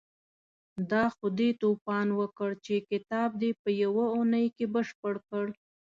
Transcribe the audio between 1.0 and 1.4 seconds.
خو